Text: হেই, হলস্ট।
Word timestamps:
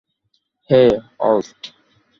হেই, 0.69 0.89
হলস্ট। 1.19 1.61